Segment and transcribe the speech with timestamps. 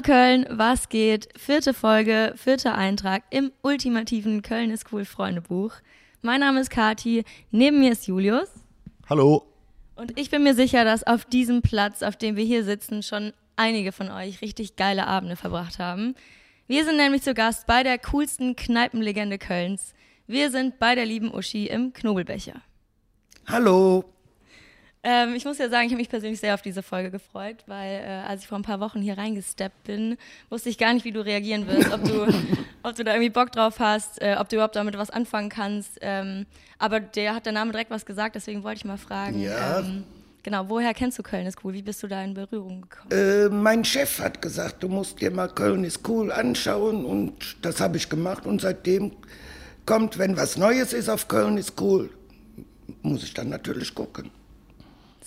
[0.00, 1.28] Hallo Köln, was geht?
[1.36, 5.74] Vierte Folge, vierter Eintrag im ultimativen Köln ist cool Freundebuch.
[6.22, 8.48] Mein Name ist Kati, neben mir ist Julius.
[9.10, 9.44] Hallo.
[9.96, 13.34] Und ich bin mir sicher, dass auf diesem Platz, auf dem wir hier sitzen, schon
[13.56, 16.14] einige von euch richtig geile Abende verbracht haben.
[16.66, 19.92] Wir sind nämlich zu Gast bei der coolsten Kneipenlegende Kölns.
[20.26, 22.62] Wir sind bei der lieben Uschi im Knobelbecher.
[23.46, 24.04] Hallo.
[25.02, 28.02] Ähm, ich muss ja sagen, ich habe mich persönlich sehr auf diese Folge gefreut, weil
[28.04, 30.18] äh, als ich vor ein paar Wochen hier reingesteppt bin,
[30.50, 32.26] wusste ich gar nicht, wie du reagieren wirst, ob du,
[32.82, 35.98] ob du da irgendwie Bock drauf hast, äh, ob du überhaupt damit was anfangen kannst.
[36.02, 36.44] Ähm,
[36.78, 39.40] aber der hat der Name direkt was gesagt, deswegen wollte ich mal fragen.
[39.40, 39.80] Ja.
[39.80, 40.04] Ähm,
[40.42, 41.72] genau, woher kennst du Köln ist cool?
[41.72, 43.10] Wie bist du da in Berührung gekommen?
[43.10, 47.80] Äh, mein Chef hat gesagt, du musst dir mal Köln ist cool anschauen und das
[47.80, 49.12] habe ich gemacht und seitdem
[49.86, 52.10] kommt, wenn was Neues ist auf Köln ist cool,
[53.00, 54.30] muss ich dann natürlich gucken.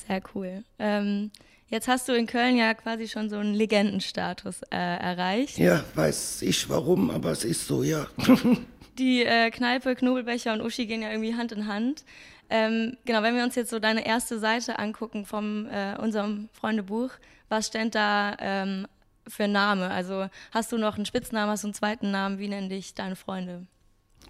[0.07, 0.63] Sehr cool.
[0.79, 1.31] Ähm,
[1.67, 5.57] jetzt hast du in Köln ja quasi schon so einen Legendenstatus äh, erreicht.
[5.57, 8.07] Ja, weiß ich warum, aber es ist so, ja.
[8.97, 12.03] Die äh, Kneipe, Knobelbecher und Uschi gehen ja irgendwie Hand in Hand.
[12.49, 17.09] Ähm, genau, wenn wir uns jetzt so deine erste Seite angucken von äh, unserem Freundebuch,
[17.49, 18.87] was stand da ähm,
[19.27, 19.89] für Name?
[19.89, 22.37] Also hast du noch einen Spitznamen, hast du einen zweiten Namen?
[22.37, 23.65] Wie nennen dich deine Freunde?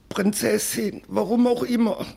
[0.09, 2.05] Prinzessin, warum auch immer.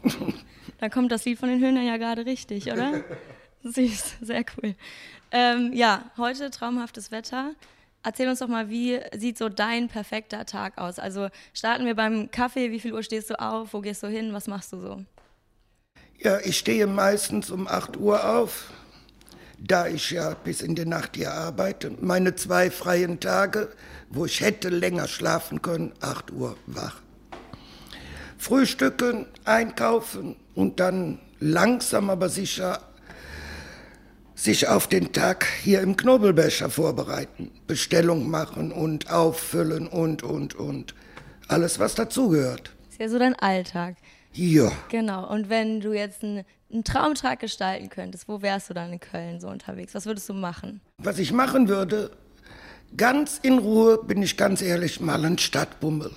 [0.78, 3.02] Da kommt das Lied von den Höhnern ja gerade richtig, oder?
[3.74, 4.74] Süß, sehr cool.
[5.32, 7.52] Ähm, ja, heute traumhaftes Wetter.
[8.04, 11.00] Erzähl uns doch mal, wie sieht so dein perfekter Tag aus?
[11.00, 14.32] Also starten wir beim Kaffee, wie viel Uhr stehst du auf, wo gehst du hin,
[14.32, 15.04] was machst du so?
[16.18, 18.70] Ja, ich stehe meistens um 8 Uhr auf,
[19.58, 21.90] da ich ja bis in die Nacht hier arbeite.
[22.00, 23.70] Meine zwei freien Tage,
[24.08, 27.00] wo ich hätte länger schlafen können, 8 Uhr wach.
[28.38, 32.85] Frühstücken, einkaufen und dann langsam aber sicher
[34.36, 40.94] sich auf den Tag hier im Knobelbecher vorbereiten, Bestellung machen und auffüllen und, und, und.
[41.48, 42.70] Alles, was dazugehört.
[42.90, 43.96] Ist ja so dein Alltag.
[44.32, 45.28] Ja, Genau.
[45.32, 49.40] Und wenn du jetzt einen, einen Traumtag gestalten könntest, wo wärst du dann in Köln
[49.40, 49.94] so unterwegs?
[49.94, 50.80] Was würdest du machen?
[50.98, 52.10] was ich machen würde,
[52.96, 56.10] ganz in Ruhe, bin ich ganz ehrlich, mal ein Stadtbummel.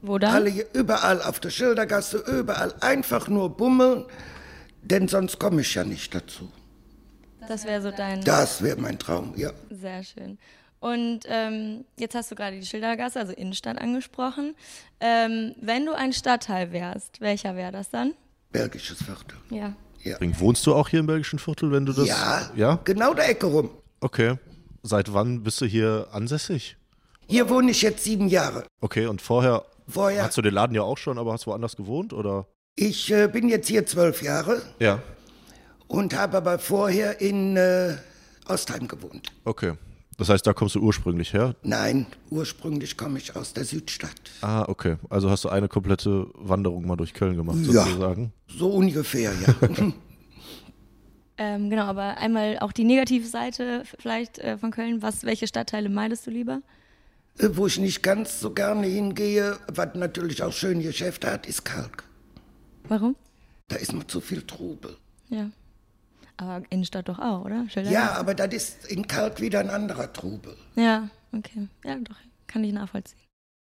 [0.00, 0.34] Wo dann?
[0.34, 4.04] Alle hier, überall auf der Schildergasse, überall einfach nur bummeln,
[4.82, 6.50] denn sonst komme ich ja nicht dazu.
[7.48, 8.22] Das wäre so dein.
[8.22, 9.50] Das wäre mein Traum, ja.
[9.70, 10.38] Sehr schön.
[10.80, 14.56] Und ähm, jetzt hast du gerade die Schildergasse, also Innenstadt, angesprochen.
[15.00, 18.14] Ähm, wenn du ein Stadtteil wärst, welcher wäre das dann?
[18.50, 19.36] Bergisches Viertel.
[19.50, 19.74] Ja.
[20.02, 20.16] Ja.
[20.20, 22.08] Wohnst du auch hier im Belgischen Viertel, wenn du das.
[22.08, 22.80] ja, Ja?
[22.82, 23.70] genau der Ecke rum.
[24.00, 24.34] Okay.
[24.82, 26.76] Seit wann bist du hier ansässig?
[27.28, 28.64] Hier wohne ich jetzt sieben Jahre.
[28.80, 32.12] Okay, und vorher Vorher, hast du den Laden ja auch schon, aber hast woanders gewohnt,
[32.12, 32.46] oder?
[32.74, 35.00] ich äh, bin jetzt hier zwölf Jahre Ja.
[35.92, 37.96] Und habe aber vorher in äh,
[38.48, 39.28] Ostheim gewohnt.
[39.44, 39.74] Okay.
[40.18, 41.54] Das heißt, da kommst du ursprünglich her?
[41.62, 44.10] Nein, ursprünglich komme ich aus der Südstadt.
[44.40, 44.96] Ah, okay.
[45.10, 47.84] Also hast du eine komplette Wanderung mal durch Köln gemacht, Ja.
[47.84, 48.32] sozusagen.
[48.46, 49.54] So ungefähr, ja.
[51.38, 55.00] Ähm, genau, aber einmal auch die negative Seite vielleicht äh, von Köln.
[55.00, 56.60] Was, welche Stadtteile meidest du lieber?
[57.38, 61.64] Äh, Wo ich nicht ganz so gerne hingehe, was natürlich auch schöne Geschäfte hat, ist
[61.64, 62.04] Kalk.
[62.86, 63.16] Warum?
[63.68, 64.96] Da ist mir zu viel Trubel.
[65.30, 65.50] Ja.
[66.36, 67.66] Aber Innenstadt doch auch, oder?
[67.68, 67.94] Schildergasse?
[67.94, 70.56] Ja, aber das ist in Kalk wieder ein anderer Trubel.
[70.76, 71.68] Ja, okay.
[71.84, 72.16] Ja, doch.
[72.46, 73.18] Kann ich nachvollziehen.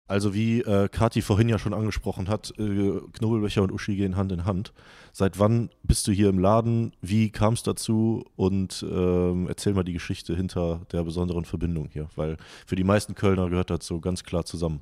[0.08, 4.32] Also wie äh, Kati vorhin ja schon angesprochen hat, äh, Knobelbecher und Uschi gehen Hand
[4.32, 4.72] in Hand.
[5.12, 6.92] Seit wann bist du hier im Laden?
[7.02, 8.24] Wie kam es dazu?
[8.34, 13.14] Und ähm, erzähl mal die Geschichte hinter der besonderen Verbindung hier, weil für die meisten
[13.14, 14.80] Kölner gehört das so ganz klar zusammen.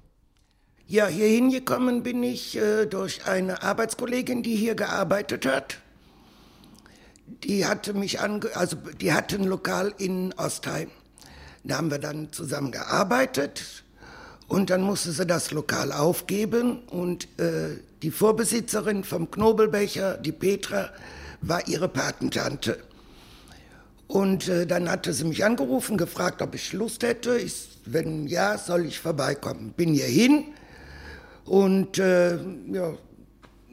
[0.86, 5.80] Ja, hier hingekommen bin ich äh, durch eine Arbeitskollegin, die hier gearbeitet hat.
[7.44, 10.90] Die hatte mich ange also die hatte ein Lokal in Ostheim.
[11.64, 13.84] Da haben wir dann zusammen gearbeitet
[14.48, 20.90] und dann musste sie das Lokal aufgeben und äh, die Vorbesitzerin vom Knobelbecher, die Petra,
[21.40, 22.78] war ihre Patentante.
[24.06, 27.36] Und äh, dann hatte sie mich angerufen, gefragt, ob ich Lust hätte.
[27.36, 29.72] Ich, wenn ja, soll ich vorbeikommen.
[29.72, 30.44] Bin hier hin
[31.44, 32.94] und äh, ja,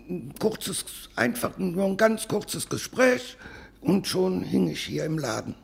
[0.10, 0.86] ein kurzes,
[1.16, 3.38] einfach nur ein ganz kurzes Gespräch
[3.82, 5.56] und schon hing ich hier im Laden.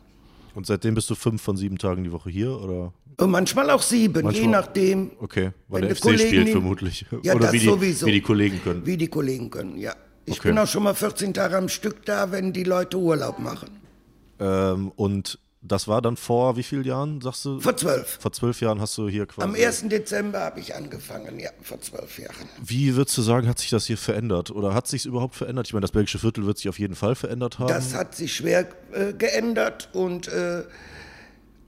[0.56, 2.94] Und seitdem bist du fünf von sieben Tagen die Woche hier, oder?
[3.18, 7.06] Und manchmal auch sieben, je Manchmal- nachdem, Okay, weil der die FC Kollegen spielt vermutlich.
[7.24, 8.06] Ja, oder das wie die, sowieso.
[8.07, 8.86] wie die Kollegen können.
[8.86, 9.94] wie die Kollegen können, ja.
[10.25, 10.50] Ich Okay.
[10.50, 13.69] bin auch schon mal 14 Tage am Stück da, wenn die Leute Urlaub machen.
[14.39, 17.59] Ähm, und das war dann vor wie vielen Jahren, sagst du?
[17.59, 18.17] Vor zwölf.
[18.19, 19.47] Vor zwölf Jahren hast du hier quasi.
[19.47, 19.89] Am 1.
[19.89, 22.47] Dezember habe ich angefangen, ja, vor zwölf Jahren.
[22.63, 24.51] Wie würdest du sagen, hat sich das hier verändert?
[24.51, 25.67] Oder hat sich überhaupt verändert?
[25.67, 27.67] Ich meine, das belgische Viertel wird sich auf jeden Fall verändert haben.
[27.67, 30.63] Das hat sich schwer äh, geändert und äh,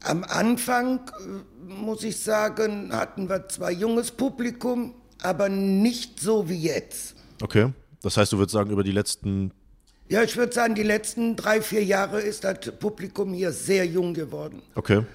[0.04, 6.58] Am Anfang, äh, muss ich sagen, hatten wir zwar junges Publikum, aber nicht so wie
[6.58, 7.16] jetzt.
[7.42, 7.72] Okay.
[8.02, 9.52] Das heißt, du würdest sagen, über die letzten.
[10.12, 14.14] Ja, ich würde sagen, die letzten drei, vier Jahre ist das Publikum hier sehr jung
[14.14, 14.62] geworden.
[14.76, 15.06] Okay.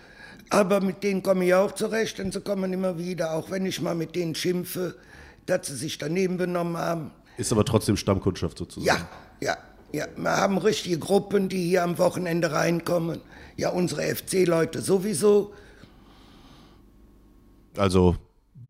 [0.49, 3.83] Aber mit denen komme ich auch zurecht und sie kommen immer wieder, auch wenn ich
[3.83, 4.95] mal mit denen schimpfe,
[5.45, 7.11] dass sie sich daneben benommen haben.
[7.37, 9.07] Ist aber trotzdem Stammkundschaft sozusagen.
[9.43, 9.59] Ja, ja,
[9.93, 10.07] ja.
[10.17, 13.21] Wir haben richtige Gruppen, die hier am Wochenende reinkommen.
[13.59, 15.53] Ja, unsere FC-Leute sowieso.
[17.77, 18.17] Also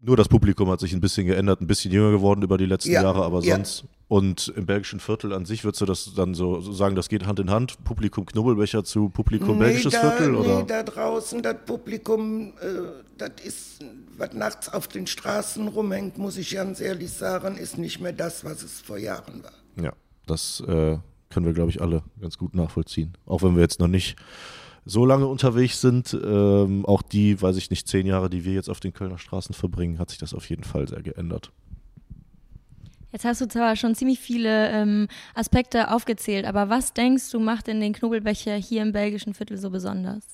[0.06, 2.92] nur das Publikum hat sich ein bisschen geändert, ein bisschen jünger geworden über die letzten
[2.92, 3.56] Ja, Jahre, aber ja.
[3.56, 3.84] sonst.
[4.08, 7.26] Und im belgischen Viertel an sich würdest du das dann so, so sagen, das geht
[7.26, 7.82] Hand in Hand?
[7.82, 10.30] Publikum Knubbelbecher zu Publikum belgisches da, Viertel?
[10.30, 10.62] nee, Oder?
[10.62, 13.84] da draußen, das Publikum, äh, das ist,
[14.16, 18.44] was nachts auf den Straßen rumhängt, muss ich ganz ehrlich sagen, ist nicht mehr das,
[18.44, 19.84] was es vor Jahren war.
[19.84, 19.92] Ja,
[20.26, 20.98] das äh,
[21.30, 23.18] können wir, glaube ich, alle ganz gut nachvollziehen.
[23.26, 24.16] Auch wenn wir jetzt noch nicht
[24.86, 26.14] so lange unterwegs sind.
[26.14, 29.54] Ähm, auch die, weiß ich nicht, zehn Jahre, die wir jetzt auf den Kölner Straßen
[29.54, 31.52] verbringen, hat sich das auf jeden Fall sehr geändert.
[33.12, 37.66] Jetzt hast du zwar schon ziemlich viele ähm, Aspekte aufgezählt, aber was denkst du macht
[37.66, 40.24] denn den Knobelbecher hier im belgischen Viertel so besonders?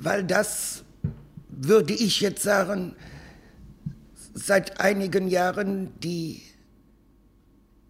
[0.00, 0.84] Weil das,
[1.48, 2.96] würde ich jetzt sagen,
[4.34, 6.42] seit einigen Jahren die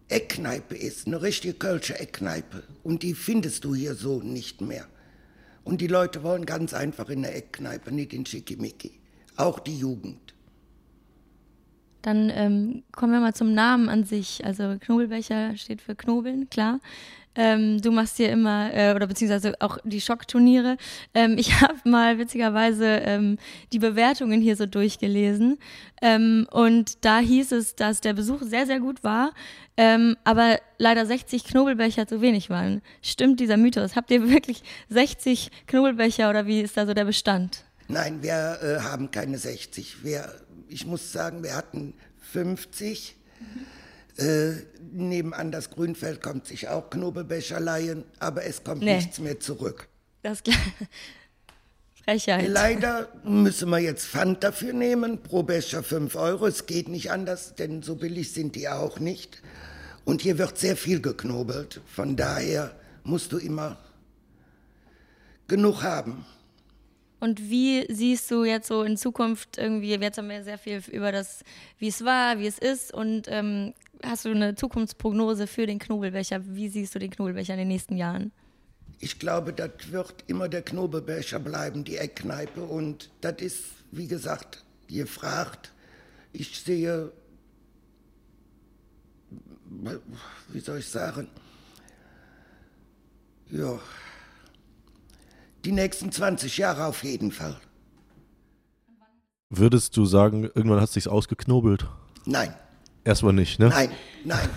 [0.09, 2.63] Eckkneipe ist, eine richtige Kölsche Eckkneipe.
[2.83, 4.85] Und die findest du hier so nicht mehr.
[5.63, 8.99] Und die Leute wollen ganz einfach in der Eckkneipe, nicht in Schickimicki.
[9.35, 10.33] Auch die Jugend.
[12.01, 14.45] Dann ähm, kommen wir mal zum Namen an sich.
[14.45, 16.79] Also Knobelbecher steht für Knobeln, klar.
[17.37, 20.77] Ähm, du machst hier immer, äh, oder beziehungsweise auch die Schockturniere.
[21.13, 23.37] Ähm, ich habe mal witzigerweise ähm,
[23.71, 25.59] die Bewertungen hier so durchgelesen.
[26.01, 29.31] Ähm, und da hieß es, dass der Besuch sehr, sehr gut war,
[29.77, 32.81] ähm, aber leider 60 Knobelbecher zu wenig waren.
[33.01, 33.95] Stimmt dieser Mythos?
[33.95, 37.63] Habt ihr wirklich 60 Knobelbecher oder wie ist da so der Bestand?
[37.87, 40.03] Nein, wir äh, haben keine 60.
[40.03, 40.29] Wir,
[40.67, 41.93] ich muss sagen, wir hatten
[42.31, 43.15] 50.
[44.17, 44.53] Äh,
[44.91, 48.95] nebenan das Grünfeld kommt sich auch Knobelbecher leihen, aber es kommt Nee.
[48.95, 49.87] nichts mehr zurück.
[50.23, 50.41] Das.
[52.03, 52.47] Frechheit.
[52.47, 56.47] Leider müssen wir jetzt Pfand dafür nehmen, pro Becher 5 Euro.
[56.47, 59.41] Es geht nicht anders, denn so billig sind die auch nicht.
[60.05, 61.81] Und hier wird sehr viel geknobelt.
[61.85, 62.73] Von daher
[63.03, 63.77] musst du immer
[65.47, 66.25] genug haben.
[67.19, 71.11] Und wie siehst du jetzt so in Zukunft irgendwie, jetzt haben wir sehr viel über
[71.11, 71.43] das,
[71.79, 73.73] wie es war, wie es ist und ähm,
[74.03, 76.41] hast du eine Zukunftsprognose für den Knobelbecher?
[76.45, 78.31] Wie siehst du den Knobelbecher in den nächsten Jahren?
[78.99, 82.61] Ich glaube, das wird immer der Knobelbecher bleiben, die Eckkneipe.
[82.63, 85.71] Und das ist, wie gesagt, gefragt.
[86.33, 87.11] Ich sehe,
[90.49, 91.27] wie soll ich sagen,
[93.49, 93.79] ja,
[95.63, 97.59] die nächsten 20 Jahre auf jeden Fall.
[99.49, 101.87] Würdest du sagen, irgendwann hat es sich ausgeknobelt?
[102.25, 102.53] Nein,
[103.07, 103.69] Erstmal nicht, ne?
[103.69, 103.89] nein,
[104.25, 104.49] nein,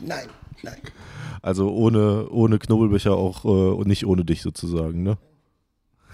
[0.00, 0.28] nein,
[0.62, 0.80] nein.
[1.42, 5.18] Also ohne, ohne Knobelbecher auch äh, und nicht ohne dich sozusagen, ne?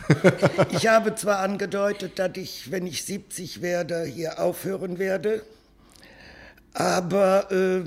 [0.72, 5.42] Ich habe zwar angedeutet, dass ich, wenn ich 70 werde, hier aufhören werde,
[6.74, 7.84] aber äh,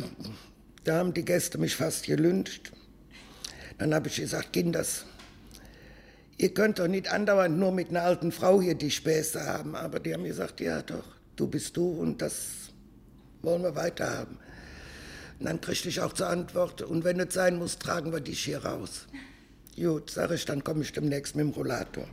[0.85, 2.71] da haben die Gäste mich fast gelünscht.
[3.77, 5.05] Dann habe ich gesagt, Kinders,
[6.37, 9.75] ihr könnt doch nicht andauernd nur mit einer alten Frau hier die Späße haben.
[9.75, 11.03] Aber die haben gesagt, ja doch,
[11.35, 12.66] du bist du und das
[13.47, 14.37] wollen wir weiterhaben.
[15.39, 18.43] Und dann kriegte ich auch zur Antwort, und wenn es sein muss, tragen wir dich
[18.43, 19.07] hier raus.
[19.75, 22.05] Gut, sag ich, dann komme ich demnächst mit dem Rollator.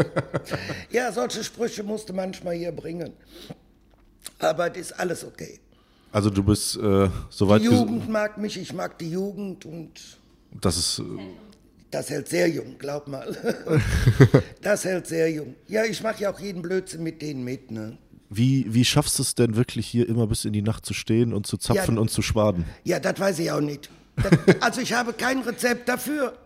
[0.90, 3.12] ja, solche Sprüche musste manchmal hier bringen.
[4.38, 5.60] Aber es ist alles okay.
[6.10, 10.18] Also du bist äh, soweit Die Jugend mag mich, ich mag die Jugend und
[10.60, 11.02] Das ist äh,
[11.92, 13.36] das hält sehr jung, glaub mal.
[14.62, 15.54] das hält sehr jung.
[15.68, 17.70] Ja, ich mache ja auch jeden Blödsinn mit denen mit.
[17.70, 17.98] Ne?
[18.36, 21.32] Wie, wie schaffst du es denn wirklich hier immer bis in die Nacht zu stehen
[21.32, 22.00] und zu zapfen Ja.
[22.00, 22.64] und zu schwaden?
[22.84, 23.90] Ja, das weiß ich auch nicht.
[24.16, 26.36] Das, also ich habe kein Rezept dafür.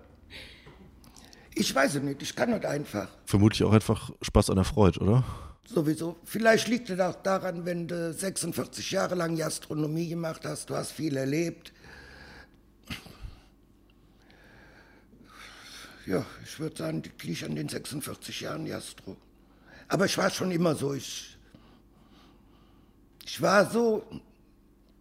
[1.55, 3.09] Ich weiß es nicht, ich kann nicht einfach.
[3.25, 5.25] Vermutlich auch einfach Spaß an der Freude, oder?
[5.67, 6.17] Sowieso.
[6.25, 10.93] Vielleicht liegt es auch daran, wenn du 46 Jahre lang Gastronomie gemacht hast, du hast
[10.93, 11.73] viel erlebt.
[16.07, 19.17] Ja, ich würde sagen, das liegt an den 46 Jahren Gastro.
[19.89, 20.95] Aber ich war schon immer so.
[20.95, 21.36] Ich,
[23.27, 24.05] ich war so,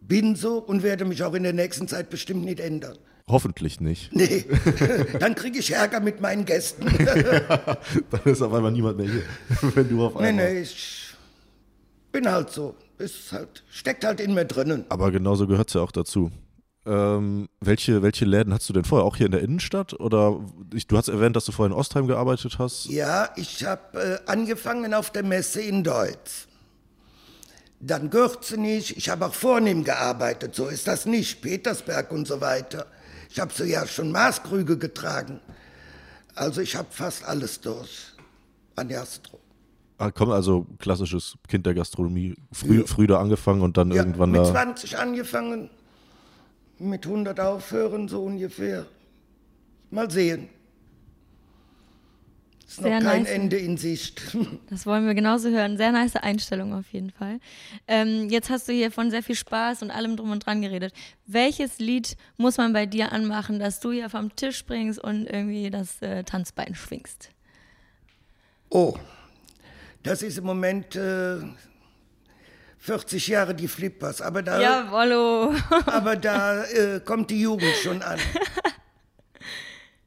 [0.01, 2.98] bin so und werde mich auch in der nächsten Zeit bestimmt nicht ändern.
[3.27, 4.13] Hoffentlich nicht.
[4.13, 4.46] Nee,
[5.20, 6.86] dann kriege ich Ärger mit meinen Gästen.
[6.86, 9.24] Dann ist auf einmal niemand mehr hier,
[9.75, 10.53] wenn du auf nee, einmal.
[10.53, 11.13] nee, ich
[12.12, 12.75] bin halt so.
[12.98, 14.86] Ist halt, steckt halt in mir drinnen.
[14.89, 16.32] Aber genauso gehört es ja auch dazu.
[16.86, 19.05] Ähm, welche, welche Läden hast du denn vorher?
[19.05, 20.00] Auch hier in der Innenstadt?
[20.00, 20.39] Oder
[20.74, 22.86] ich, du hast erwähnt, dass du vorher in Ostheim gearbeitet hast.
[22.86, 26.48] Ja, ich habe äh, angefangen auf der Messe in Deutz.
[27.86, 32.88] Dann Gürzenich, ich habe auch vornehm gearbeitet, so ist das nicht, Petersberg und so weiter.
[33.30, 35.39] Ich habe so ja schon Maßkrüge getragen.
[36.34, 38.08] Also ich habe fast alles durch
[38.75, 39.39] an Jastro.
[40.00, 42.34] Ah, komm, also klassisches Kind der Gastronomie.
[42.51, 42.88] Früh, Ja.
[42.88, 44.46] früh da angefangen und dann Ja, irgendwann mit da.
[44.46, 45.70] 20 angefangen,
[46.80, 48.88] mit 100 aufhören, so ungefähr.
[49.92, 50.50] Mal sehen.
[52.75, 53.32] Ist noch Sehr kein nice.
[53.32, 54.22] Ende in Sicht.
[54.70, 55.77] Das wollen wir genauso hören.
[55.77, 57.39] Sehr nice Einstellung auf jeden Fall.
[57.88, 60.94] Ähm, jetzt hast du hier von sehr viel Spaß und allem drum und dran geredet.
[61.25, 65.70] Welches Lied muss man bei dir anmachen, dass du hier vom Tisch springst und irgendwie
[65.70, 67.29] das äh, Tanzbein schwingst?
[68.70, 68.98] Oh,
[70.03, 71.38] das ist im Moment äh,
[72.79, 75.55] 40 Jahre die Flippers, aber da, Jawollo.
[75.86, 78.20] aber da äh, kommt die Jugend schon an.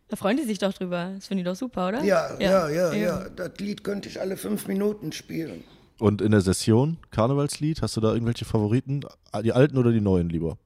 [0.08, 1.12] Da freuen die sich doch drüber.
[1.14, 2.02] Das finden die doch super, oder?
[2.02, 3.02] Ja, ja, ja, Eben.
[3.02, 3.28] ja.
[3.28, 5.64] Das Lied könnte ich alle fünf Minuten spielen.
[5.98, 9.04] Und in der Session, Karnevalslied, hast du da irgendwelche Favoriten?
[9.42, 10.56] Die alten oder die neuen lieber?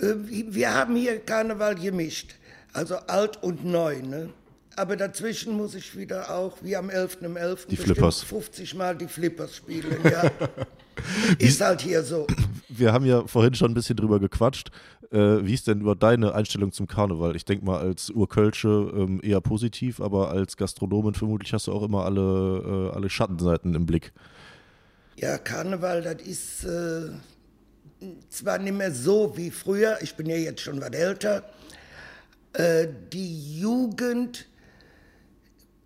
[0.00, 2.34] Äh, Wir haben hier Karneval gemischt,
[2.72, 4.30] also alt und neu, ne?
[4.78, 7.68] Aber dazwischen muss ich wieder auch, wie am 11.11.
[7.68, 8.22] Die bestimmt Flippers.
[8.22, 10.30] 50 Mal die Flippers spielen, ja.
[11.38, 12.26] Ist halt hier so.
[12.68, 14.70] Wir haben ja vorhin schon ein bisschen drüber gequatscht.
[15.12, 17.36] Äh, wie ist denn über deine Einstellung zum Karneval?
[17.36, 21.82] Ich denke mal, als Urkölsche ähm, eher positiv, aber als Gastronomin vermutlich hast du auch
[21.82, 24.12] immer alle, äh, alle Schattenseiten im Blick.
[25.16, 27.10] Ja, Karneval, das ist äh,
[28.28, 31.44] zwar nicht mehr so wie früher, ich bin ja jetzt schon was älter.
[32.52, 34.46] Äh, die Jugend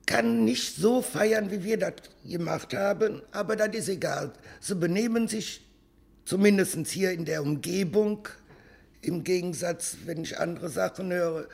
[0.07, 4.33] kann nicht so feiern, wie wir das gemacht haben, aber das ist egal.
[4.61, 5.61] Sie benehmen sich,
[6.25, 8.29] zumindest hier in der Umgebung,
[9.03, 11.47] im Gegensatz, wenn ich andere Sachen höre.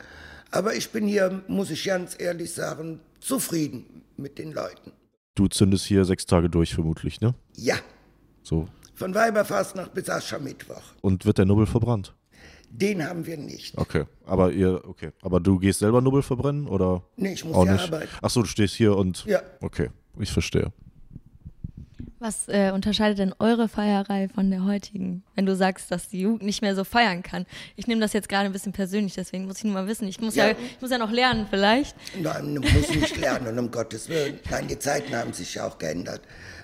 [0.50, 4.92] Aber ich bin hier, muss ich ganz ehrlich sagen, zufrieden mit den Leuten.
[5.34, 7.34] Du zündest hier sechs Tage durch vermutlich, ne?
[7.56, 7.76] Ja,
[8.42, 8.68] So.
[8.94, 10.82] von Weiberfastnacht bis Aschermittwoch.
[11.02, 12.14] Und wird der Nubbel verbrannt?
[12.70, 13.76] Den haben wir nicht.
[13.78, 14.04] Okay.
[14.24, 15.10] Aber ihr, okay.
[15.22, 17.02] Aber du gehst selber Nubbel verbrennen oder?
[17.16, 17.84] Nee, ich muss auch ja nicht?
[17.84, 18.08] arbeiten.
[18.22, 19.24] Ach so, du stehst hier und.
[19.24, 19.40] Ja.
[19.60, 20.72] Okay, ich verstehe.
[22.26, 25.22] Was äh, unterscheidet denn eure Feierei von der heutigen?
[25.36, 27.46] Wenn du sagst, dass die Jugend nicht mehr so feiern kann.
[27.76, 30.08] Ich nehme das jetzt gerade ein bisschen persönlich, deswegen muss ich nur mal wissen.
[30.08, 30.56] Ich muss ja, Ja.
[30.74, 31.94] ich muss ja noch lernen vielleicht.
[32.20, 34.40] Nein, man muss nicht lernen, um Gottes Willen.
[34.50, 36.20] Nein, die Zeiten haben sich ja auch geändert.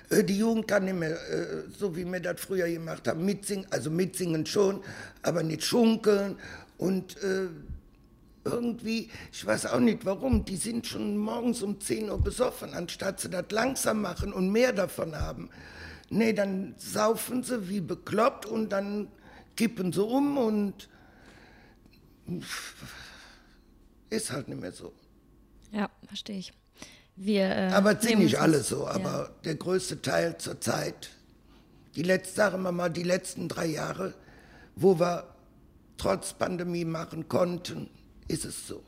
[0.09, 1.45] Äh, Die Jugend kann nicht mehr, äh,
[1.79, 4.81] so wie wir das früher gemacht haben, mitsingen, also mitsingen schon,
[5.21, 6.35] aber nicht schunkeln
[6.77, 7.47] und äh,
[8.45, 13.19] irgendwie, ich weiß auch nicht warum, die sind schon morgens um 10 Uhr besoffen, anstatt
[13.19, 15.49] sie das langsam machen und mehr davon haben.
[16.09, 19.07] Nee, dann saufen sie wie bekloppt und dann
[19.55, 20.89] kippen sie um und
[24.09, 24.93] ist halt nicht mehr so.
[25.71, 26.53] Ja, verstehe ich.
[27.15, 28.91] Wir, äh, Aber sind nicht alle so, ja.
[28.91, 31.11] aber der größte Teil zur Zeit,
[31.95, 34.15] die letzten, sagen wir mal, die letzten drei Jahre,
[34.75, 35.27] wo wir
[35.97, 37.89] trotz Pandemie machen konnten,
[38.27, 38.83] ist es so.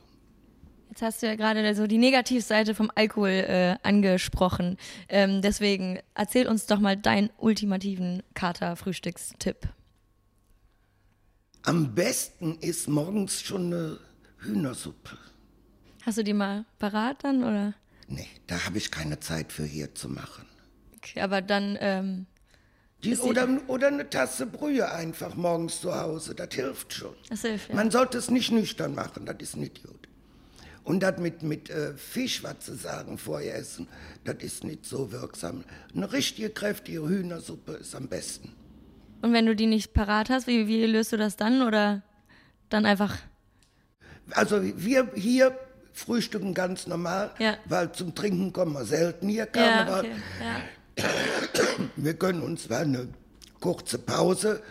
[0.90, 4.78] Jetzt hast du ja gerade so die Negativseite vom Alkohol äh, angesprochen.
[5.10, 9.68] Ähm, deswegen erzähl uns doch mal deinen ultimativen Kater-Frühstückstipp.
[11.64, 14.00] Am besten ist morgens schon eine
[14.38, 15.18] Hühnersuppe.
[16.04, 17.74] Hast du die mal parat dann oder?
[18.08, 20.46] Nee, da habe ich keine Zeit für hier zu machen.
[20.98, 22.28] Okay, aber dann, ähm,
[23.04, 27.14] Die, oder, oder eine Tasse Brühe einfach morgens zu Hause, das hilft schon.
[27.30, 27.76] das hilft ja.
[27.76, 30.08] Man sollte es nicht nüchtern machen, das ist nicht gut.
[30.84, 33.88] Und das mit, mit äh, Fisch, was sie sagen, vorher essen,
[34.24, 35.64] das ist nicht so wirksam.
[35.96, 38.54] Eine richtige kräftige Hühnersuppe ist am besten.
[39.22, 42.04] Und wenn du die nicht parat hast, wie, wie löst du das dann oder
[42.70, 43.18] dann einfach?
[44.32, 45.58] Also wir hier
[45.94, 47.58] frühstücken ganz normal, Ja.
[47.66, 50.00] weil zum Trinken kommen wir selten hier Ja, Karneval.
[50.02, 50.12] okay.
[50.42, 50.56] Ja.
[51.96, 53.08] Wir gönnen uns zwar eine
[53.60, 54.62] kurze Pause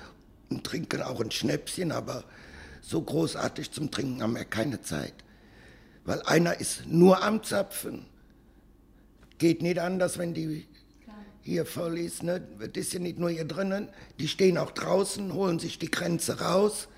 [0.51, 2.25] und trinken auch ein Schnäpschen, aber
[2.81, 5.15] so großartig zum Trinken haben wir keine Zeit.
[6.05, 8.07] Weil einer ist nur am Zapfen.
[9.39, 10.67] Geht nicht anders, wenn die
[11.43, 12.23] hier voll ist.
[12.23, 12.41] Ne?
[12.59, 13.89] Das ist ja nicht nur hier drinnen.
[14.19, 16.89] Die stehen auch draußen, holen sich die Grenze raus.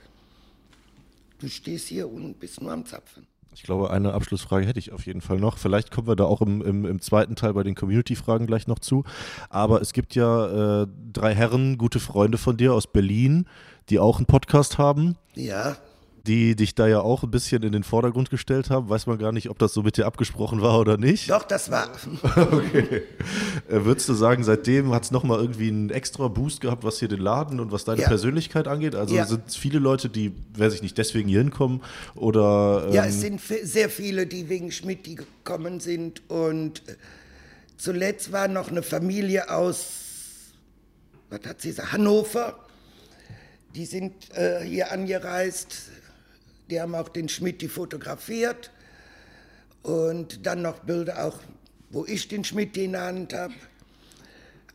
[1.38, 3.26] Du stehst hier und bist nur am Zapfen.
[3.57, 5.57] Ich glaube, eine Abschlussfrage hätte ich auf jeden Fall noch.
[5.57, 8.79] Vielleicht kommen wir da auch im, im, im zweiten Teil bei den Community-Fragen gleich noch
[8.79, 9.05] zu.
[9.49, 13.47] Aber es gibt ja äh, drei Herren, gute Freunde von dir aus Berlin,
[13.89, 15.17] die auch einen Podcast haben.
[15.35, 15.79] Ja,
[16.26, 18.88] die dich da ja auch ein bisschen in den Vordergrund gestellt haben.
[18.88, 21.30] Weiß man gar nicht, ob das so mit dir abgesprochen war oder nicht.
[21.30, 21.88] Doch, das war.
[22.52, 23.02] okay.
[23.68, 27.09] Äh, würdest du sagen, seitdem hat es nochmal irgendwie einen extra Boost gehabt, was hier
[27.09, 28.09] den Laden und was deine Ja.
[28.09, 28.95] Persönlichkeit angeht?
[28.95, 29.26] Also Ja.
[29.26, 31.80] sind es viele Leute, die, wer sich nicht deswegen hier hinkommen
[32.14, 32.85] oder.
[32.88, 36.23] Ähm, Ja, es sind sehr viele, die wegen Schmidt gekommen sind.
[36.28, 36.95] Und äh,
[37.76, 39.87] zuletzt war noch eine Familie aus,
[41.30, 42.59] was hat sie gesagt, Hannover.
[43.75, 45.90] Die sind äh, hier angereist.
[46.70, 48.70] Die haben auch den Schmidt fotografiert.
[49.82, 51.38] Und dann noch Bilder auch,
[51.90, 53.54] wo ich den Schmidt in der Hand habe.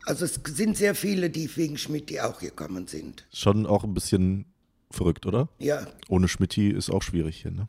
[0.06, 3.28] Also es sind sehr viele, die wegen Schmidt auch gekommen sind.
[3.34, 4.46] schon auch ein bisschen
[4.90, 5.50] verrückt, oder?
[5.60, 7.68] Ja, Ohne Schmitti ist auch schwierig hier, ne?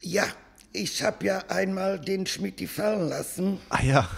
[0.00, 0.26] ja,
[0.72, 3.58] ich habe ja einmal den Schmidt fallen lassen.
[3.68, 4.08] Ah ja.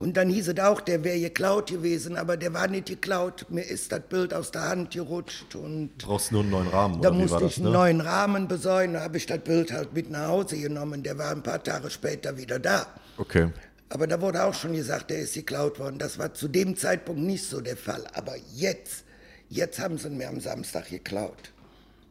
[0.00, 3.46] Und dann hieß es auch, der wäre geklaut gewesen, aber der war nicht geklaut.
[3.48, 7.10] Mir ist das Bild aus der Hand gerutscht und Brauchst nur einen neuen Rahmen, da
[7.10, 7.78] musste ich das, einen ne?
[7.78, 8.92] neuen Rahmen besorgen.
[8.92, 11.02] Da habe ich das Bild halt mit nach Hause genommen.
[11.02, 12.86] Der war ein paar Tage später wieder da.
[13.16, 13.50] Okay.
[13.88, 15.98] Aber da wurde auch schon gesagt, der ist geklaut worden.
[15.98, 18.04] Das war zu dem Zeitpunkt nicht so der Fall.
[18.12, 19.02] Aber jetzt,
[19.48, 21.50] jetzt haben sie ihn mir am Samstag geklaut.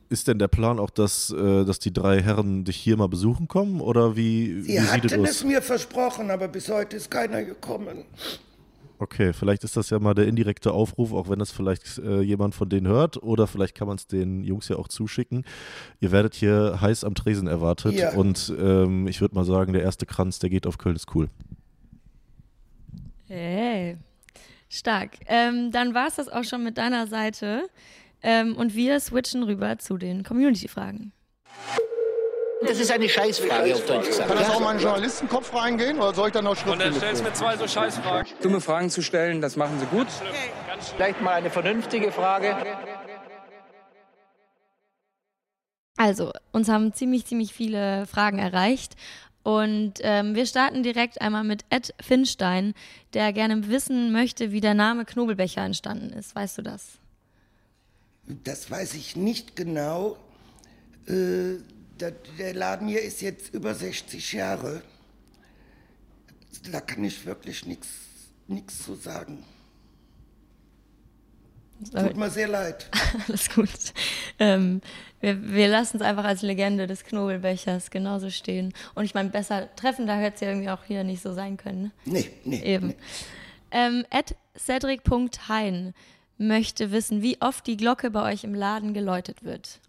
[0.09, 3.47] Ist denn der Plan auch, dass, äh, dass die drei Herren dich hier mal besuchen
[3.47, 3.81] kommen?
[3.81, 5.43] Oder wie, Sie wie hatten es es aus?
[5.43, 8.05] mir versprochen, aber bis heute ist keiner gekommen.
[8.99, 12.55] Okay, vielleicht ist das ja mal der indirekte Aufruf, auch wenn das vielleicht äh, jemand
[12.55, 13.21] von denen hört.
[13.21, 15.45] Oder vielleicht kann man es den Jungs ja auch zuschicken.
[15.99, 17.93] Ihr werdet hier heiß am Tresen erwartet.
[17.93, 18.13] Ja.
[18.13, 21.29] Und ähm, ich würde mal sagen, der erste Kranz, der geht auf Köln, ist cool.
[23.27, 23.97] Hey,
[24.69, 25.11] stark.
[25.27, 27.69] Ähm, dann war es das auch schon mit deiner Seite.
[28.23, 31.11] Ähm, und wir switchen rüber zu den Community-Fragen.
[32.65, 34.29] Das ist eine Scheißfrage, auf Deutsch gesagt.
[34.29, 36.91] Kann das auch mal in den Journalistenkopf reingehen oder soll ich dann noch Und dann
[36.91, 36.97] schriftlich?
[36.97, 38.33] stellst du mir zwei so Scheißfragen.
[38.41, 40.07] Dumme Fragen zu stellen, das machen sie gut.
[40.95, 42.55] Vielleicht mal eine vernünftige Frage.
[45.97, 48.95] Also, uns haben ziemlich, ziemlich viele Fragen erreicht.
[49.43, 52.73] Und ähm, wir starten direkt einmal mit Ed Finstein,
[53.13, 56.35] der gerne wissen möchte, wie der Name Knobelbecher entstanden ist.
[56.35, 56.99] Weißt du das?
[58.43, 60.17] Das weiß ich nicht genau.
[61.07, 61.57] Äh,
[61.99, 64.81] der, der Laden hier ist jetzt über 60 Jahre.
[66.71, 69.43] Da kann ich wirklich nichts zu sagen.
[71.93, 72.89] Tut mir sehr leid.
[73.27, 73.69] Alles gut.
[74.39, 74.81] Ähm,
[75.19, 78.73] wir wir lassen es einfach als Legende des Knobelbechers genauso stehen.
[78.95, 81.57] Und ich meine, besser treffen, da hätte es ja irgendwie auch hier nicht so sein
[81.57, 81.83] können.
[81.83, 81.91] Ne?
[82.05, 82.63] Nee, nee.
[82.63, 82.95] Eben.
[83.71, 85.93] Ähm, at Cedric.hein
[86.37, 89.79] möchte wissen, wie oft die Glocke bei euch im Laden geläutet wird.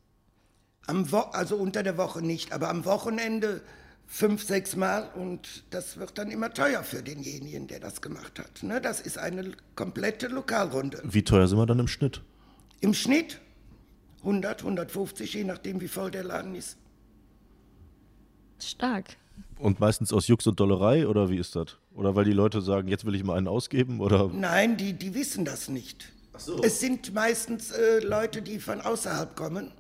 [0.87, 3.61] Am Wo also unter der Woche nicht, aber am Wochenende
[4.07, 8.63] fünf, sechs Mal und das wird dann immer teuer für denjenigen, der das gemacht hat.
[8.63, 8.81] Ne?
[8.81, 11.03] Das ist eine komplette Lokalrunde.
[11.05, 12.23] Wie teuer sind wir dann im Schnitt?
[12.81, 13.41] Im Schnitt
[14.21, 16.79] 100, 150, je nachdem, wie voll der Laden ist.
[18.59, 19.17] Stark.
[19.59, 21.77] Und meistens aus Jux und Dollerei oder wie ist das?
[21.95, 24.01] Oder weil die Leute sagen, jetzt will ich mal einen ausgeben?
[24.01, 26.13] Oder Nein, die, die wissen das nicht.
[26.63, 29.73] Es sind meistens äh, Leute, die von außerhalb kommen.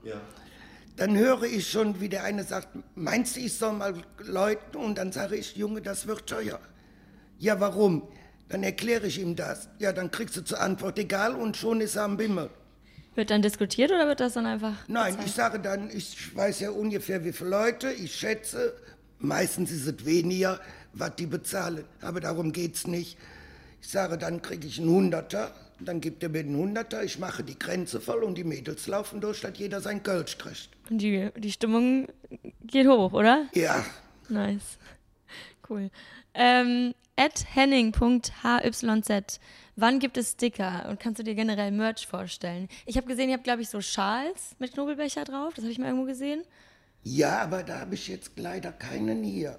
[0.96, 4.80] Dann höre ich schon, wie der eine sagt, meinst du, ich soll mal läuten?
[4.80, 6.58] Und dann sage ich, Junge, das wird teuer.
[7.38, 8.08] Ja, warum?
[8.48, 9.68] Dann erkläre ich ihm das.
[9.78, 12.50] Ja, dann kriegst du zur Antwort, egal, und schon ist er am Bimmel.
[13.14, 14.74] Wird dann diskutiert oder wird das dann einfach?
[14.88, 15.26] Nein, bezahlt?
[15.28, 18.74] ich sage dann, ich weiß ja ungefähr, wie viele Leute, ich schätze,
[19.18, 20.60] meistens ist es weniger,
[20.92, 21.84] was die bezahlen.
[22.00, 23.18] Aber darum geht's nicht.
[23.80, 27.42] Ich sage, dann kriege ich einen Hunderter, dann gibt er mir einen Hunderter, ich mache
[27.44, 30.70] die Grenze voll und die Mädels laufen durch, dass jeder sein Kölsch kriegt.
[30.90, 32.08] Und die, die Stimmung
[32.62, 33.46] geht hoch, oder?
[33.54, 33.84] Ja,
[34.28, 34.78] Nice.
[35.68, 35.90] Cool.
[36.34, 39.40] Ähm, at henning.hyz.
[39.76, 40.86] Wann gibt es Sticker?
[40.88, 42.68] Und kannst du dir generell Merch vorstellen?
[42.84, 45.54] Ich habe gesehen, ihr habt, glaube ich, so Schals mit Knobelbecher drauf.
[45.54, 46.42] Das habe ich mal irgendwo gesehen.
[47.02, 49.58] ja, aber da habe ich jetzt leider keinen hier.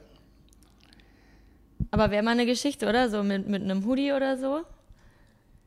[1.92, 3.10] Aber wäre mal eine Geschichte, oder?
[3.10, 4.64] So mit, mit einem Hoodie oder so.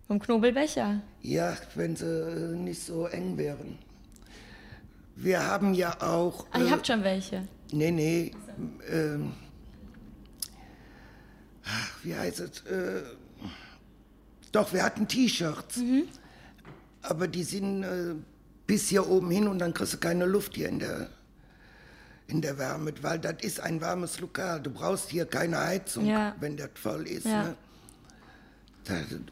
[0.07, 1.01] Vom Knobelbecher.
[1.23, 3.79] Ja, wenn sie äh, nicht so eng wären.
[5.17, 6.47] Wir haben ja auch...
[6.51, 7.47] Ah, ihr äh, habt schon welche.
[7.71, 8.33] Nee, nee.
[8.91, 9.33] Ähm,
[11.65, 12.61] ach, wie heißt es?
[12.67, 13.03] Äh,
[14.53, 15.81] doch, wir hatten T-Shirts.
[17.03, 18.15] Aber die sind äh,
[18.67, 21.09] bis hier oben hin und dann kriegst du keine Luft hier in der,
[22.27, 24.61] in der Wärme, weil das ist ein warmes Lokal.
[24.61, 26.35] Du brauchst hier keine Heizung, Ja.
[26.41, 27.27] wenn das voll ist.
[27.27, 27.45] Ja.
[27.45, 27.57] Ne?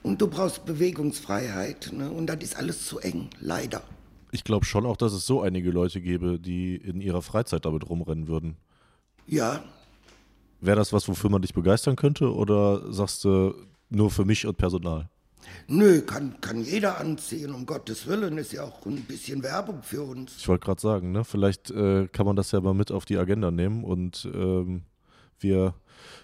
[0.02, 1.92] Und du brauchst Bewegungsfreiheit.
[1.92, 2.10] Ne?
[2.10, 3.82] Und das ist alles zu eng, leider.
[4.32, 7.88] ich glaube schon auch, dass es so einige Leute gäbe, die in ihrer Freizeit damit
[7.88, 8.56] rumrennen würden.
[9.26, 9.62] Ja,
[10.60, 12.34] Wäre das was, wofür man dich begeistern könnte?
[12.34, 13.54] Oder sagst du
[13.88, 15.08] nur für mich und Personal?
[15.68, 18.36] Nö, kann, kann jeder anziehen, um Gottes Willen.
[18.36, 20.36] Ist ja auch ein bisschen Werbung für uns.
[20.36, 21.24] Ich wollte gerade sagen, ne?
[21.24, 24.82] vielleicht äh, kann man das ja mal mit auf die Agenda nehmen und ähm,
[25.38, 25.74] wir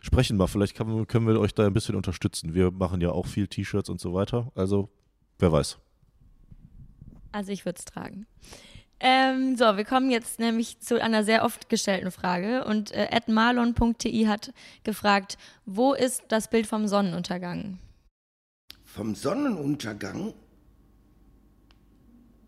[0.01, 0.47] sprechen mal.
[0.47, 2.55] Vielleicht kann, können wir euch da ein bisschen unterstützen.
[2.55, 4.51] Wir machen ja auch viel T-Shirts und so weiter.
[4.55, 4.89] Also,
[5.39, 5.79] wer weiß.
[7.33, 8.27] Also ich würde es tragen.
[8.99, 12.65] Ähm, so, wir kommen jetzt nämlich zu einer sehr oft gestellten Frage.
[12.65, 14.53] Und äh, marlon.ti hat
[14.85, 15.37] gefragt,
[15.67, 17.79] wo ist das Bild vom Sonnenuntergang?
[18.85, 20.33] Vom Sonnenuntergang?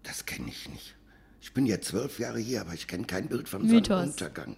[0.03, 0.95] Das kenne ich nicht.
[1.43, 3.89] Ich bin jetzt zwölf Jahre hier, aber ich kenne kein Bild vom Mythos.
[3.89, 4.57] Sonnenuntergang.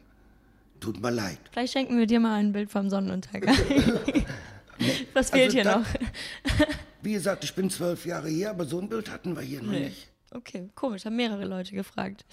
[0.81, 1.39] Tut mir leid.
[1.53, 3.55] Vielleicht schenken wir dir mal ein Bild vom Sonnenuntergang.
[5.15, 5.87] Was fehlt Also hier da- noch?
[7.03, 9.71] Wie gesagt, ich bin zwölf Jahre hier, aber so ein Bild hatten wir hier noch
[9.73, 9.85] Nee.
[9.87, 10.09] nicht.
[10.33, 12.25] Okay, komisch, haben mehrere Leute gefragt.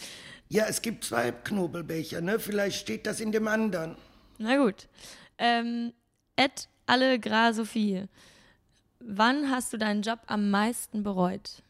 [0.50, 2.40] Ja, es gibt zwei Knobelbecher, ne?
[2.40, 3.96] Vielleicht steht das in dem anderen.
[4.38, 4.88] Na gut.
[5.40, 5.94] Ähm,
[6.36, 8.06] Ed Allegra Sophie,
[9.00, 11.64] wann hast du deinen Job am meisten bereut?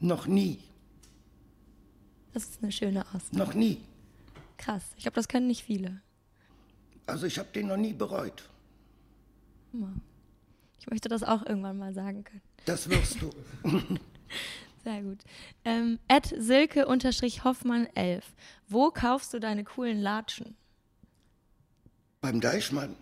[0.00, 0.58] Noch nie.
[2.34, 3.36] Das ist eine schöne Aussage.
[3.36, 3.78] Noch nie.
[4.64, 4.84] Krass.
[4.96, 6.00] Ich glaube, das können nicht viele.
[7.06, 8.48] Also ich habe den noch nie bereut.
[10.78, 12.42] Ich möchte das auch irgendwann mal sagen können.
[12.64, 13.30] Das wirst du.
[14.84, 15.18] Sehr gut.
[15.64, 18.24] Ähm, Ed Silke unterstrich Hoffmann 11.
[18.68, 20.56] Wo kaufst du deine coolen Latschen?
[22.20, 22.96] Beim Deichmann.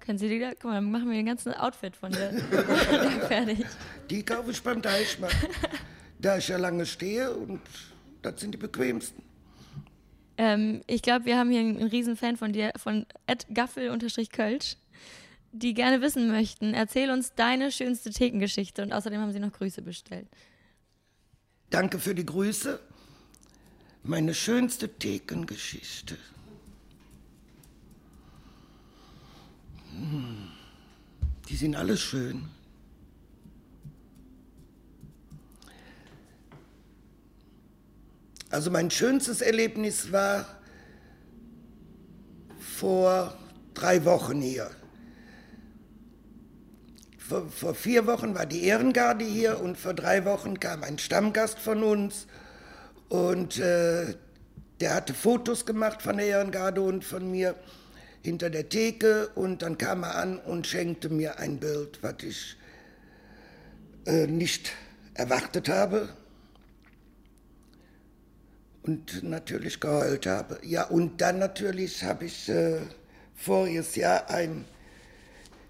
[0.00, 0.52] Können Sie die da?
[0.52, 2.40] Guck mal, dann machen wir den ganzen Outfit von dir der
[3.28, 3.66] fertig.
[4.10, 5.30] Die kaufe ich beim Deichmann.
[6.18, 7.60] da ich ja lange stehe und
[8.22, 9.22] das sind die bequemsten.
[10.36, 13.90] Ähm, ich glaube, wir haben hier einen, einen riesen Fan von dir, von Ed Gaffel
[13.90, 14.76] unterstrich Kölsch,
[15.52, 16.74] die gerne wissen möchten.
[16.74, 20.26] Erzähl uns deine schönste Thekengeschichte und außerdem haben sie noch Grüße bestellt.
[21.70, 22.80] Danke für die Grüße.
[24.02, 26.16] Meine schönste Thekengeschichte.
[29.92, 30.50] Hm,
[31.48, 32.48] Die sind alle schön.
[38.54, 40.46] Also mein schönstes Erlebnis war
[42.60, 43.36] vor
[43.74, 44.70] drei Wochen hier.
[47.18, 51.58] Vor, vor vier Wochen war die Ehrengarde hier und vor drei Wochen kam ein Stammgast
[51.58, 52.28] von uns
[53.08, 54.14] und äh,
[54.78, 57.56] der hatte Fotos gemacht von der Ehrengarde und von mir
[58.22, 62.56] hinter der Theke und dann kam er an und schenkte mir ein Bild, was ich
[64.06, 64.70] äh, nicht
[65.14, 66.08] erwartet habe
[68.84, 70.58] und natürlich geheult habe.
[70.62, 72.80] Ja, und dann natürlich habe ich äh,
[73.34, 74.66] voriges Jahr ein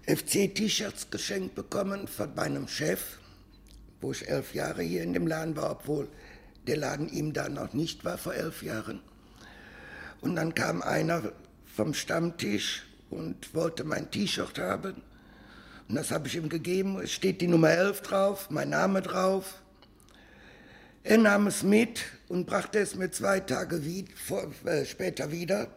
[0.05, 3.17] FC-T-Shirts geschenkt bekommen von meinem Chef,
[4.01, 6.09] wo ich elf Jahre hier in dem Laden war, obwohl
[6.67, 8.99] der Laden ihm da noch nicht war vor elf Jahren.
[10.19, 11.31] Und dann kam einer
[11.65, 15.01] vom Stammtisch und wollte mein T-Shirt haben.
[15.87, 16.99] Und das habe ich ihm gegeben.
[16.99, 19.61] Es steht die Nummer 11 drauf, mein Name drauf.
[21.05, 25.67] Er nahm es mit und brachte es mir zwei Tage wie, vor, äh, später wieder,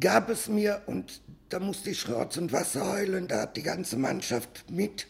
[0.00, 3.28] gab es mir und da musste ich Rotz und Wasser heulen.
[3.28, 5.06] Da hat die ganze Mannschaft mit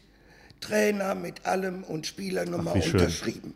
[0.61, 3.55] Trainer, mit allem und Spielernummer Ach, unterschrieben.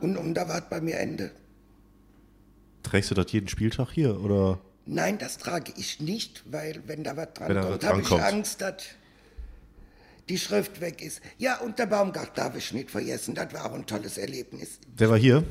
[0.00, 1.30] Und, und da war es bei mir Ende.
[2.82, 4.60] Trägst du das jeden Spieltag hier oder?
[4.86, 8.12] Nein, das trage ich nicht, weil wenn da was dran Wenn kommt, habe ich.
[8.12, 8.76] Angst, dass
[10.28, 11.20] die Schrift weg ist.
[11.38, 13.34] Ja, und der Baumgart darf ich nicht vergessen.
[13.34, 14.78] Das war auch ein tolles Erlebnis.
[14.98, 15.44] Der war hier?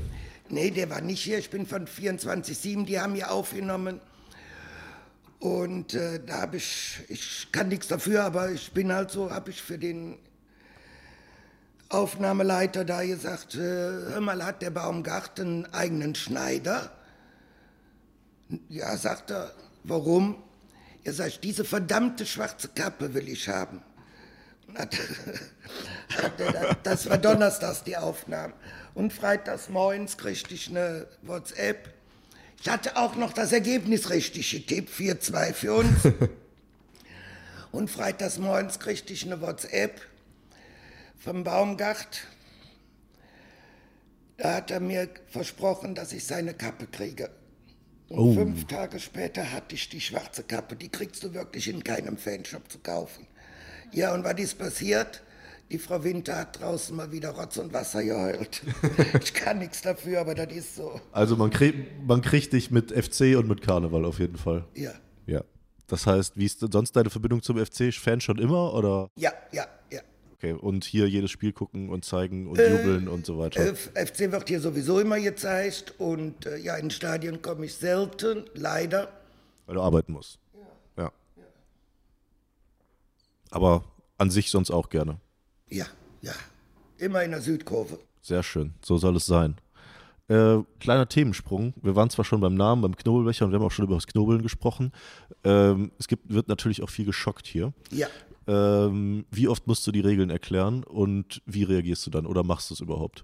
[0.49, 1.37] Nee, der war nicht hier.
[1.37, 3.99] Ich bin von 24-7, die haben hier aufgenommen.
[5.39, 9.49] Und äh, da habe ich, ich kann nichts dafür, aber ich bin halt so, habe
[9.51, 10.17] ich für den
[11.89, 16.91] Aufnahmeleiter da gesagt, äh, hör mal, hat der Baumgart einen eigenen Schneider?
[18.69, 19.51] Ja, sagt er,
[19.83, 20.41] warum?
[21.03, 23.81] Er sagt, diese verdammte schwarze Kappe will ich haben.
[23.81, 23.81] Hat, hat er da-
[26.83, 28.53] das war donnerstags die Aufnahme.
[28.93, 31.93] Und freitags morgens kriegte ich eine WhatsApp.
[32.61, 36.03] Ich hatte auch noch das Ergebnis richtig getippt, 4-2 für uns.
[37.71, 39.99] Und freitags morgens kriegte ich eine WhatsApp
[41.17, 42.27] vom Baumgart.
[44.37, 47.29] Da hat er mir versprochen, dass ich seine Kappe kriege.
[48.09, 50.75] Und fünf Tage später hatte ich die schwarze Kappe.
[50.75, 53.25] Die kriegst du wirklich in keinem Fanshop zu kaufen.
[53.91, 55.21] Ja, und was ist passiert?
[55.71, 58.61] Die Frau Winter hat draußen mal wieder Rotz und Wasser geheult.
[59.23, 60.99] ich kann nichts dafür, aber das ist so.
[61.11, 64.65] Also man, krieg, man kriegt dich mit FC und mit Karneval auf jeden Fall.
[64.75, 64.91] Ja,
[65.25, 65.43] Ja.
[65.87, 67.93] Das heißt, wie ist sonst deine Verbindung zum FC?
[67.93, 69.09] Fan schon immer oder?
[69.15, 69.99] ja, ja, ja.
[70.33, 73.61] Okay, und hier jedes Spiel gucken und zeigen und jubeln und so weiter.
[73.65, 78.43] Äh, FC wird hier sowieso immer gezeigt und äh, ja, in Stadien komme ich selten,
[78.53, 79.09] leider.
[79.65, 80.39] Weil du arbeiten musst.
[80.97, 81.11] Ja.
[83.53, 83.83] Aber
[84.17, 85.19] an sich sonst auch gerne.
[85.69, 85.85] Ja,
[86.21, 86.33] ja.
[86.97, 87.99] Immer in der Südkurve.
[88.21, 89.57] Sehr schön, so soll es sein.
[90.27, 91.73] Äh, kleiner Themensprung.
[91.81, 94.07] Wir waren zwar schon beim Namen, beim Knobelbecher und wir haben auch schon über das
[94.07, 94.91] Knobeln gesprochen.
[95.43, 97.73] Ähm, es gibt, wird natürlich auch viel geschockt hier.
[97.91, 98.07] Ja.
[98.47, 102.71] Ähm, wie oft musst du die Regeln erklären und wie reagierst du dann oder machst
[102.71, 103.23] du es überhaupt?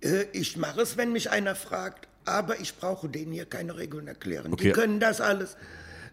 [0.00, 4.08] Äh, ich mache es, wenn mich einer fragt, aber ich brauche denen hier keine Regeln
[4.08, 4.54] erklären.
[4.54, 4.68] Okay.
[4.68, 5.56] Die können das alles.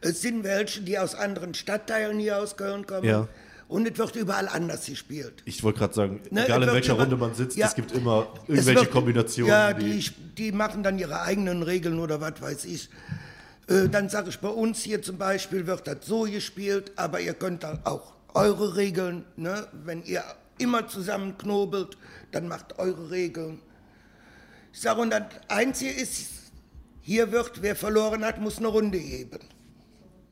[0.01, 3.03] Es sind welche, die aus anderen Stadtteilen hier aus Köln kommen.
[3.05, 3.27] Ja.
[3.67, 5.43] Und es wird überall anders gespielt.
[5.45, 7.67] Ich wollte gerade sagen, Ne, egal in welcher Runde man sitzt, ja.
[7.67, 9.51] es gibt immer irgendwelche wird- Kombinationen.
[9.53, 10.03] Ja, die,
[10.37, 12.89] die machen dann ihre eigenen Regeln oder was weiß ich.
[13.67, 17.35] Äh, Dann sage ich, bei uns hier zum Beispiel wird das so gespielt, aber ihr
[17.35, 19.67] könnt dann auch eure Regeln, ne?
[19.85, 20.23] wenn ihr
[20.57, 21.95] immer zusammen knobelt,
[22.31, 23.59] dann macht eure Regeln.
[24.73, 26.27] Ich sage, und das Einzige ist,
[27.01, 29.39] hier wird, wer verloren hat, muss eine Runde geben.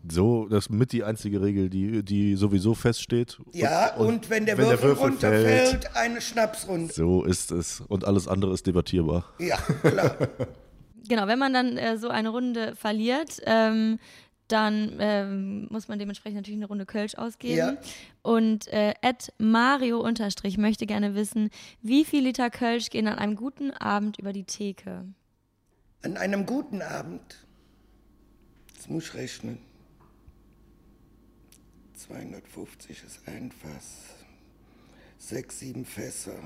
[0.09, 3.37] So, das ist mit die einzige Regel, die, die sowieso feststeht.
[3.53, 6.93] Ja, und, wenn der Würfel, runterfällt, eine Schnapsrunde.
[6.93, 7.81] So ist es.
[7.81, 9.25] Und alles andere ist debattierbar.
[9.39, 10.17] Ja, klar.
[11.09, 13.97] Genau, wenn man dann äh, so eine Runde verliert, ähm,
[14.47, 17.57] dann ähm, muss man dementsprechend natürlich eine Runde Kölsch ausgeben.
[17.57, 17.77] Ja.
[18.21, 21.49] Und äh, Ed Mario Unterstrich möchte gerne wissen,
[21.81, 25.05] wie viel Liter Kölsch gehen an einem guten Abend über die Theke?
[26.03, 27.45] An einem guten Abend,
[28.75, 29.59] das muss ich rechnen,
[31.97, 34.15] 250 ist ein Fass,
[35.17, 36.37] sechs, sieben Fässer.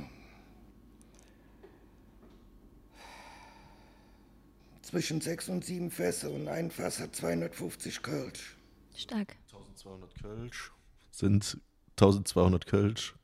[4.81, 8.55] Zwischen sechs und sieben Fässer und ein Fass hat 250 Kölsch.
[8.95, 9.35] Stark.
[9.51, 10.71] 1200 Kölsch
[11.11, 11.59] sind
[11.91, 13.15] 1200 Kölsch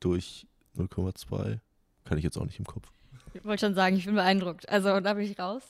[0.00, 0.46] durch
[0.76, 1.60] 0,2.
[2.04, 2.88] Kann ich jetzt auch nicht im Kopf.
[3.34, 4.68] Ich wollte schon sagen, ich bin beeindruckt.
[4.68, 5.62] Also da bin ich raus.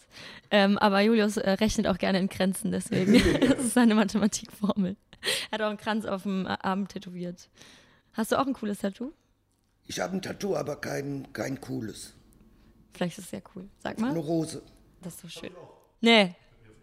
[0.50, 3.12] Ähm, aber Julius äh, rechnet auch gerne in Grenzen, deswegen.
[3.40, 4.96] das ist seine Mathematikformel.
[5.50, 7.48] Er hat auch einen Kranz auf dem äh, Arm tätowiert.
[8.12, 9.12] Hast du auch ein cooles Tattoo?
[9.86, 12.14] Ich habe ein Tattoo, aber kein, kein cooles.
[12.94, 13.68] Vielleicht ist es sehr cool.
[13.78, 14.18] Sag Eine mal.
[14.18, 14.62] Rose.
[15.02, 15.50] Das ist so schön.
[16.00, 16.34] Nee.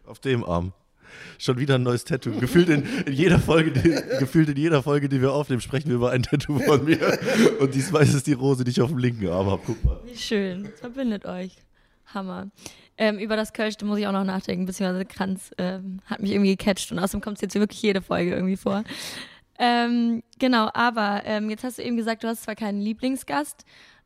[0.05, 0.73] Auf dem Arm.
[1.37, 2.39] Schon wieder ein neues Tattoo.
[2.39, 5.95] Gefühlt in, in jeder Folge, die, gefühlt in jeder Folge, die wir aufnehmen, sprechen wir
[5.95, 7.19] über ein Tattoo von mir.
[7.59, 9.61] Und diesmal ist es die Rose, die ich auf dem linken Arm habe.
[9.65, 9.99] Guck mal.
[10.05, 10.71] Wie schön.
[10.79, 11.57] Verbindet euch.
[12.13, 12.49] Hammer.
[12.97, 16.55] Ähm, über das Kölsch muss ich auch noch nachdenken, beziehungsweise Kranz ähm, hat mich irgendwie
[16.55, 18.83] gecatcht und außerdem kommt es jetzt wirklich jede Folge irgendwie vor.
[19.57, 23.65] Ähm, genau, aber ähm, jetzt hast du eben gesagt, du hast zwar keinen Lieblingsgast,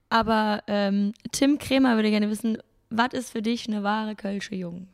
[0.09, 2.57] aber ähm, Tim Kremer würde gerne wissen,
[2.89, 4.87] was ist für dich eine wahre Kölsche Jung?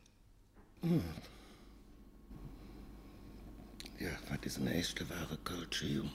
[3.99, 6.11] Ja, was ist eine echte wahre Kölsche Jung?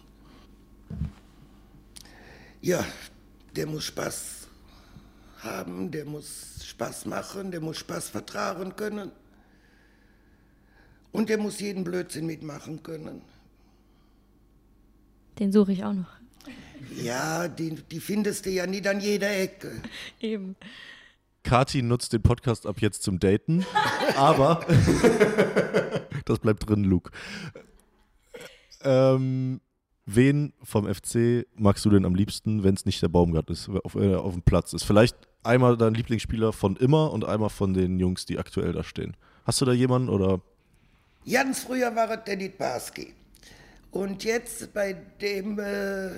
[2.61, 2.85] Ja,
[3.55, 4.38] der muss Spaß
[5.43, 9.13] haben, der muss Spaß machen, der muss Spaß vertragen können.
[11.13, 13.23] Und der muss jeden Blödsinn mitmachen können.
[15.39, 16.19] Den suche ich auch noch.
[16.95, 19.71] Ja, die, die findest du ja nicht an jeder Ecke.
[20.21, 20.57] Eben.
[21.43, 23.65] Kati nutzt den Podcast ab jetzt zum Daten,
[24.17, 24.67] aber
[26.25, 27.11] das bleibt drin, Luke.
[28.83, 29.61] Ähm,
[30.05, 33.95] wen vom FC magst du denn am liebsten, wenn es nicht der Baumgart ist, auf,
[33.95, 34.85] äh, auf dem Platz ist?
[34.85, 39.17] Vielleicht einmal dein Lieblingsspieler von immer und einmal von den Jungs, die aktuell da stehen.
[39.45, 40.41] Hast du da jemanden oder?
[41.31, 43.15] Ganz früher war es Dennis Barski.
[43.91, 46.11] Und jetzt bei dem, äh,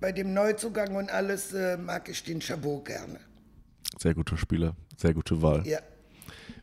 [0.00, 3.20] bei dem Neuzugang und alles äh, mag ich den Chabot gerne.
[3.98, 5.66] Sehr guter Spieler, sehr gute Wahl.
[5.66, 5.78] Ja.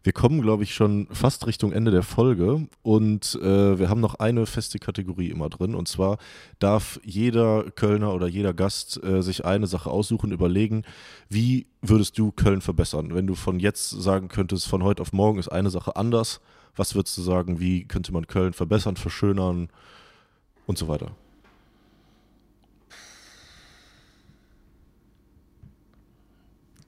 [0.01, 4.15] Wir kommen, glaube ich, schon fast Richtung Ende der Folge und äh, wir haben noch
[4.15, 6.19] eine feste Kategorie immer drin und zwar
[6.59, 10.83] darf jeder Kölner oder jeder Gast äh, sich eine Sache aussuchen, überlegen,
[11.27, 13.13] wie würdest du Köln verbessern?
[13.13, 16.39] Wenn du von jetzt sagen könntest, von heute auf morgen ist eine Sache anders,
[16.77, 19.67] was würdest du sagen, wie könnte man Köln verbessern, verschönern
[20.65, 21.11] und so weiter?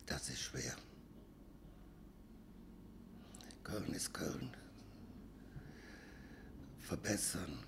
[0.05, 0.75] Das ist schwer.
[3.63, 4.51] Köln ist Köln.
[6.79, 7.59] Verbessern.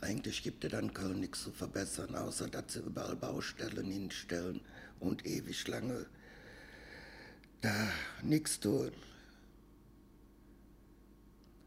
[0.00, 4.60] Eigentlich gibt es an Köln nichts zu verbessern, außer dass sie überall Baustellen hinstellen
[5.00, 6.06] und ewig lange
[7.62, 7.88] da
[8.22, 8.92] nichts tun.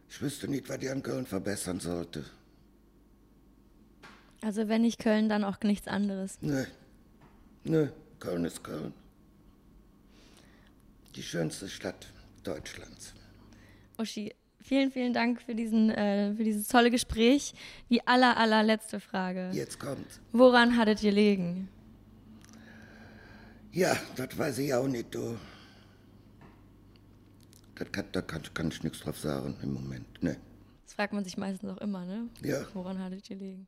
[0.09, 2.25] Ich wüsste nicht, was die an Köln verbessern sollte.
[4.41, 6.37] Also wenn nicht Köln, dann auch nichts anderes.
[6.41, 6.63] Nö.
[7.63, 8.93] Nö, Köln ist Köln.
[11.17, 13.15] Die schönste Stadt Deutschlands.
[13.97, 17.55] Uschi, vielen, vielen Dank für, diesen, äh, für dieses tolle Gespräch.
[17.89, 19.49] Die aller, allerletzte Frage.
[19.51, 20.05] Jetzt kommt.
[20.31, 21.69] Woran hattet ihr liegen?
[23.71, 25.39] Ja, das weiß ich auch nicht, du.
[27.73, 30.21] Das kann, da kann, kann ich nichts drauf sagen im Moment.
[30.21, 30.37] Ne.
[30.83, 32.29] Das fragt man sich meistens auch immer, ne?
[32.43, 32.61] Ja.
[32.75, 33.67] Woran hattet ihr liegen?